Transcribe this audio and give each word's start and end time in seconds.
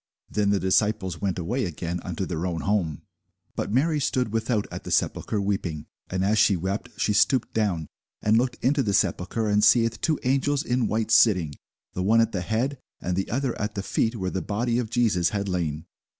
Then 0.31 0.49
the 0.49 0.59
disciples 0.59 1.21
went 1.21 1.37
away 1.37 1.63
again 1.65 1.99
unto 2.01 2.25
their 2.25 2.47
own 2.47 2.61
home. 2.61 3.03
[Sidenote: 3.03 3.03
St. 3.03 3.03
John 3.03 3.53
20] 3.53 3.53
But 3.55 3.71
Mary 3.71 3.99
stood 3.99 4.33
without 4.33 4.67
at 4.71 4.83
the 4.83 4.89
sepulchre 4.89 5.39
weeping: 5.39 5.85
and 6.09 6.25
as 6.25 6.39
she 6.39 6.55
wept, 6.57 6.89
she 6.97 7.13
stooped 7.13 7.53
down, 7.53 7.85
and 8.19 8.35
looked 8.35 8.57
into 8.63 8.81
the 8.81 8.95
sepulchre, 8.95 9.47
and 9.47 9.63
seeth 9.63 10.01
two 10.01 10.19
angels 10.23 10.63
in 10.63 10.87
white 10.87 11.11
sitting, 11.11 11.53
the 11.93 12.01
one 12.01 12.19
at 12.19 12.31
the 12.31 12.41
head, 12.41 12.79
and 12.99 13.15
the 13.15 13.29
other 13.29 13.55
at 13.61 13.75
the 13.75 13.83
feet, 13.83 14.15
where 14.15 14.31
the 14.31 14.41
body 14.41 14.79
of 14.79 14.89
Jesus 14.89 15.29
had 15.29 15.47
lain. 15.47 15.85